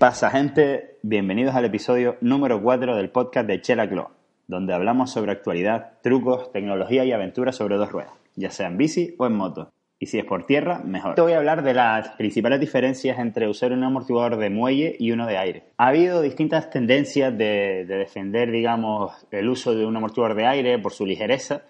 [0.00, 0.96] pasa, gente?
[1.02, 4.08] Bienvenidos al episodio número 4 del podcast de Chela Club,
[4.46, 9.14] donde hablamos sobre actualidad, trucos, tecnología y aventuras sobre dos ruedas, ya sea en bici
[9.18, 9.68] o en moto.
[9.98, 11.16] Y si es por tierra, mejor.
[11.16, 15.12] Te voy a hablar de las principales diferencias entre usar un amortiguador de muelle y
[15.12, 15.64] uno de aire.
[15.76, 20.78] Ha habido distintas tendencias de, de defender, digamos, el uso de un amortiguador de aire
[20.78, 21.64] por su ligereza.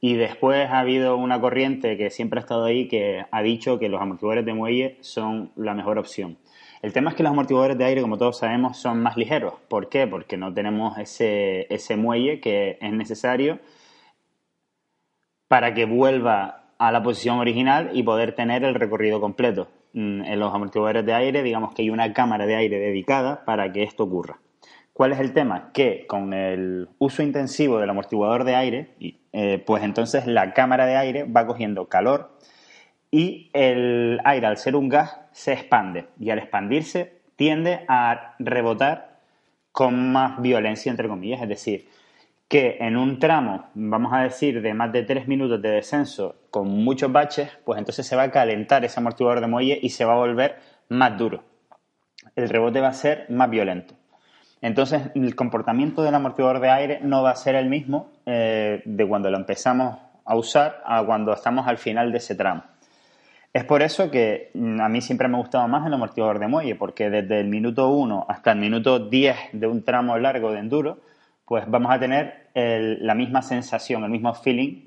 [0.00, 3.90] Y después ha habido una corriente que siempre ha estado ahí que ha dicho que
[3.90, 6.38] los amortiguadores de muelle son la mejor opción.
[6.84, 9.54] El tema es que los amortiguadores de aire, como todos sabemos, son más ligeros.
[9.68, 10.06] ¿Por qué?
[10.06, 13.58] Porque no tenemos ese, ese muelle que es necesario
[15.48, 19.68] para que vuelva a la posición original y poder tener el recorrido completo.
[19.94, 23.72] Mm, en los amortiguadores de aire, digamos que hay una cámara de aire dedicada para
[23.72, 24.40] que esto ocurra.
[24.92, 25.70] ¿Cuál es el tema?
[25.72, 28.94] Que con el uso intensivo del amortiguador de aire,
[29.32, 32.34] eh, pues entonces la cámara de aire va cogiendo calor
[33.14, 39.20] y el aire, al ser un gas, se expande y al expandirse tiende a rebotar
[39.70, 41.40] con más violencia, entre comillas.
[41.40, 41.88] Es decir,
[42.48, 46.66] que en un tramo, vamos a decir, de más de tres minutos de descenso con
[46.66, 50.14] muchos baches, pues entonces se va a calentar ese amortiguador de muelle y se va
[50.14, 50.56] a volver
[50.88, 51.44] más duro.
[52.34, 53.94] El rebote va a ser más violento.
[54.60, 59.06] Entonces, el comportamiento del amortiguador de aire no va a ser el mismo eh, de
[59.06, 62.73] cuando lo empezamos a usar a cuando estamos al final de ese tramo.
[63.54, 66.48] Es por eso que mm, a mí siempre me ha gustado más el amortiguador de
[66.48, 70.58] muelle, porque desde el minuto 1 hasta el minuto 10 de un tramo largo de
[70.58, 70.98] enduro,
[71.46, 74.86] pues vamos a tener la misma sensación, el mismo feeling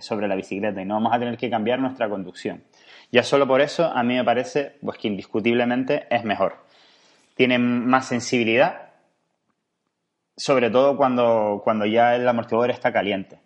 [0.00, 2.62] sobre la bicicleta y no vamos a tener que cambiar nuestra conducción.
[3.10, 6.56] Ya solo por eso a mí me parece pues, que indiscutiblemente es mejor.
[7.34, 8.90] Tiene más sensibilidad,
[10.36, 13.38] sobre todo cuando, cuando ya el amortiguador está caliente.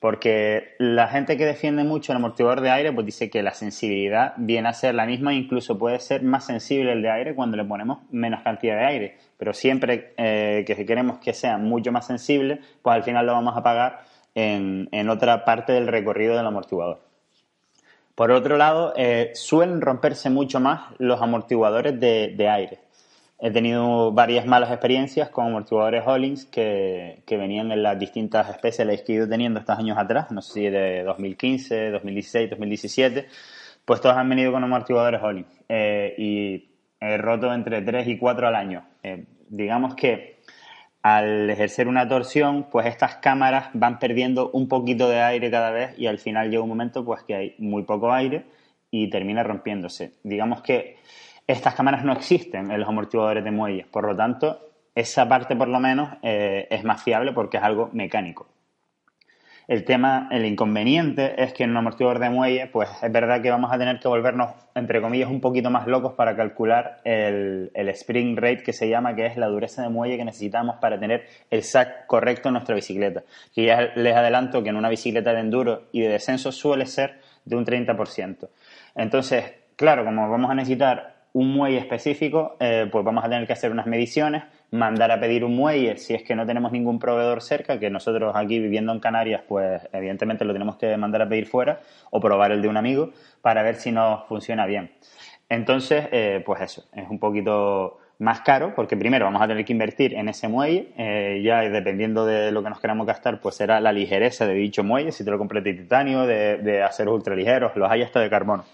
[0.00, 4.34] Porque la gente que defiende mucho el amortiguador de aire, pues dice que la sensibilidad
[4.36, 7.64] viene a ser la misma, incluso puede ser más sensible el de aire cuando le
[7.64, 9.16] ponemos menos cantidad de aire.
[9.38, 13.56] Pero siempre eh, que queremos que sea mucho más sensible, pues al final lo vamos
[13.56, 14.04] a pagar
[14.34, 17.00] en, otra parte del recorrido del amortiguador.
[18.14, 22.85] Por otro lado, eh, suelen romperse mucho más los amortiguadores de aire.
[23.38, 29.02] He tenido varias malas experiencias con amortiguadores Hollings que, que venían en las distintas especies
[29.02, 33.26] que he ido teniendo estos años atrás, no sé si de 2015, 2016, 2017,
[33.84, 38.48] pues todos han venido con amortiguadores Hollings eh, y he roto entre 3 y 4
[38.48, 38.86] al año.
[39.02, 40.36] Eh, digamos que
[41.02, 45.96] al ejercer una torsión, pues estas cámaras van perdiendo un poquito de aire cada vez
[45.98, 48.44] y al final llega un momento pues que hay muy poco aire
[48.90, 50.14] y termina rompiéndose.
[50.24, 50.96] Digamos que
[51.46, 54.60] estas cámaras no existen en los amortiguadores de muelles, por lo tanto,
[54.94, 58.48] esa parte por lo menos eh, es más fiable porque es algo mecánico.
[59.68, 63.50] El tema, el inconveniente es que en un amortiguador de muelle, pues es verdad que
[63.50, 68.36] vamos a tener que volvernos, entre comillas, un poquito más locos para calcular el, spring
[68.36, 71.64] rate que se llama, que es la dureza de muelle que necesitamos para tener el
[71.64, 73.24] sac correcto en nuestra bicicleta.
[73.52, 77.18] Que ya les adelanto que en una bicicleta de enduro y de descenso suele ser
[77.44, 78.48] de un 30%.
[78.94, 83.52] Entonces, claro, como vamos a necesitar un muelle específico, eh, pues vamos a tener que
[83.52, 87.42] hacer unas mediciones, mandar a pedir un muelle si es que no tenemos ningún proveedor
[87.42, 91.46] cerca, que nosotros aquí viviendo en Canarias, pues evidentemente lo tenemos que mandar a pedir
[91.46, 91.80] fuera
[92.10, 93.10] o probar el de un amigo
[93.42, 94.92] para ver si nos funciona bien.
[95.50, 99.74] Entonces, eh, pues eso, es un poquito más caro porque primero vamos a tener que
[99.74, 103.78] invertir en ese muelle, eh, ya dependiendo de lo que nos queramos gastar, pues será
[103.82, 107.76] la ligereza de dicho muelle, si te lo compras de titanio, de, de aceros ultraligeros,
[107.76, 108.64] los hay hasta de carbono.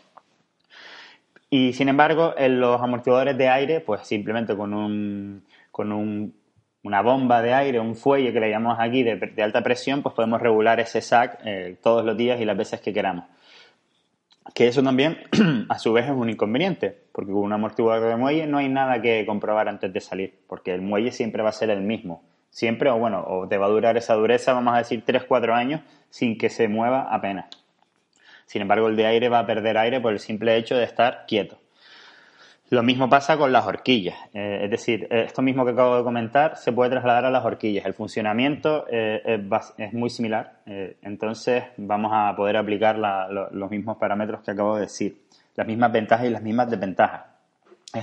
[1.55, 6.35] Y sin embargo, en los amortiguadores de aire, pues simplemente con un, con un,
[6.83, 10.41] una bomba de aire, un fuelle que le llamamos aquí de, alta presión, pues podemos
[10.41, 13.27] regular ese sac eh, todos los días y las veces que queramos.
[14.55, 15.19] Que eso también,
[15.69, 19.03] a su vez, es un inconveniente, porque con un amortiguador de muelle no hay nada
[19.03, 22.25] que comprobar antes de salir, porque el muelle siempre va a ser el mismo.
[22.49, 25.83] Siempre, o bueno, o te va a durar esa dureza, vamos a decir, 3-4 años
[26.09, 27.62] sin que se mueva apenas.
[28.53, 31.25] Sin embargo, el de aire va a perder aire por el simple hecho de estar
[31.27, 31.57] quieto.
[32.69, 34.15] Lo mismo pasa con las horquillas.
[34.35, 37.87] Eh, es decir, esto mismo que acabo de comentar se puede trasladar a las horquillas.
[37.87, 39.41] El funcionamiento eh,
[39.79, 40.59] es, muy similar.
[40.67, 45.23] Eh, entonces vamos a poder aplicar los mismos parámetros que acabo de decir.
[45.55, 47.23] Las mismas ventajas y las mismas desventajas.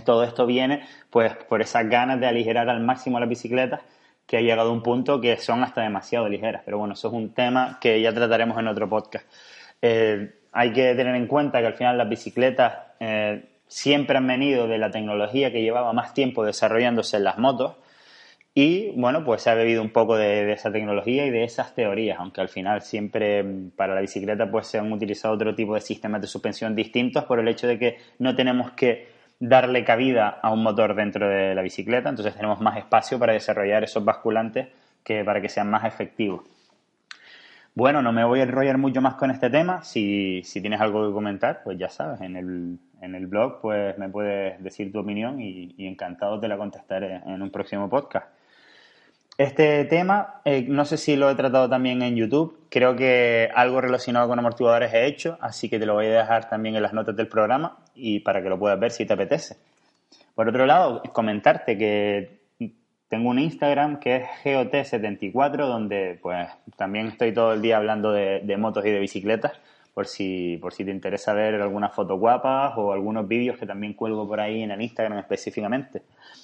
[0.04, 3.82] todo esto viene pues por esas ganas de aligerar al máximo las bicicletas
[4.26, 6.64] que ha llegado a un punto que son hasta demasiado ligeras.
[6.66, 9.28] Pero bueno, eso es un tema que ya trataremos en otro podcast
[10.52, 14.78] hay que tener en cuenta que al final las bicicletas eh, siempre han venido de
[14.78, 17.76] la tecnología que llevaba más tiempo desarrollándose en las motos
[18.54, 22.20] y bueno, pues se ha bebido un poco de, esa tecnología y de esas teorías,
[22.20, 25.82] aunque al final siempre mm, para la bicicleta pues se han utilizado otro tipo de
[25.82, 29.08] sistemas de suspensión distintos por el hecho de que no tenemos que
[29.40, 33.84] darle cabida a un motor dentro de la bicicleta, entonces tenemos más espacio para desarrollar
[33.84, 34.68] esos basculantes
[35.04, 36.42] que para que sean más efectivos.
[37.76, 39.84] Bueno, no me voy a enrollar mucho más con este tema.
[39.84, 44.10] Si, tienes algo que comentar, pues ya sabes, en el, en el blog pues me
[44.10, 48.28] puedes decir tu opinión y, encantado te la contestaré en un próximo podcast.
[49.38, 53.80] Este tema, eh, no sé si lo he tratado también en YouTube, creo que algo
[53.80, 56.92] relacionado con amortiguadores he hecho, así que te lo voy a dejar también en las
[56.92, 59.56] notas del programa y para que lo puedas ver si te apetece.
[60.36, 62.39] Por otro lado, comentarte que
[63.10, 66.48] tengo un Instagram que es GOT74, donde pues
[66.78, 69.54] también estoy todo el día hablando de, motos y de bicicletas,
[69.96, 73.94] por si, por si te interesa ver algunas fotos guapas o algunos vídeos que también
[73.94, 76.04] cuelgo por ahí en el Instagram específicamente.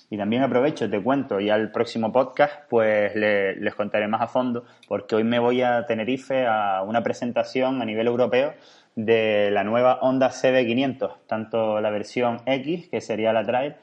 [0.10, 4.66] Y también aprovecho, te cuento, y al próximo podcast pues les contaré más a fondo,
[4.88, 8.54] porque hoy me voy a Tenerife a una presentación a nivel europeo
[8.96, 13.76] de la nueva Honda CB500, tanto la versión X, que sería la Trail,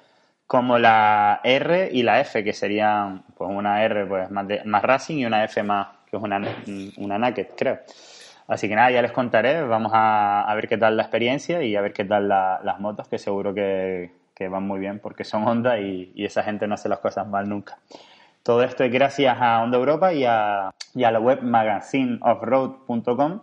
[0.53, 5.17] como la R y la F, que serían pues una R pues más, más racing
[5.17, 6.43] y una F más, que es una,
[6.99, 7.79] una naked, creo.
[8.49, 11.81] Así que nada, ya les contaré, vamos a, ver qué tal la experiencia y a
[11.81, 14.11] ver qué tal las motos, que seguro que,
[14.51, 17.79] van muy bien porque son Honda y, esa gente no hace las cosas mal nunca.
[18.43, 23.41] Todo esto es gracias a Honda Europa y a, y a la web magazineoffroad.com,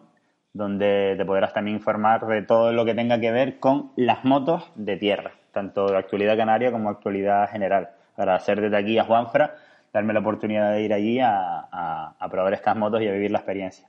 [0.53, 4.71] donde te podrás también informar de todo lo que tenga que ver con las motos
[4.75, 7.89] de tierra tanto de actualidad canaria como actualidad general.
[8.15, 9.55] Agradecer desde aquí a Juanfra,
[9.93, 13.87] darme la oportunidad de ir allí a, probar estas motos y a vivir la experiencia.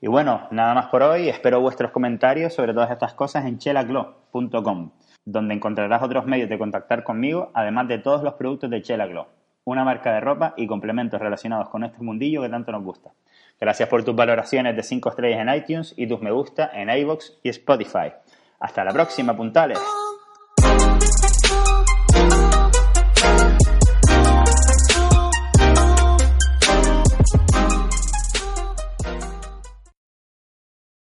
[0.00, 1.28] Y bueno, nada más por hoy.
[1.28, 4.90] Espero vuestros comentarios sobre todas estas cosas en chelaglo.com,
[5.24, 9.26] donde encontrarás otros medios de contactar conmigo, además de todos los productos de Chelaglo,
[9.64, 13.10] una marca de ropa y complementos relacionados con este mundillo que tanto nos gusta.
[13.60, 17.32] Gracias por tus valoraciones de 5 estrellas en iTunes y tus me gusta en iVoox
[17.42, 18.12] y Spotify.
[18.60, 19.78] Hasta la próxima, puntales.